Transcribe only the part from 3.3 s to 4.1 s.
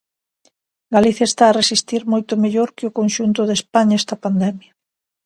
de España